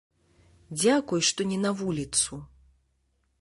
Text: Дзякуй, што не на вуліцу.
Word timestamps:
Дзякуй, 0.81 1.21
што 1.29 1.47
не 1.51 1.59
на 1.67 1.71
вуліцу. 1.83 2.41